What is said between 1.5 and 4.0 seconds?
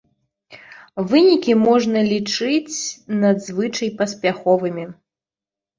можна лічыць надзвычай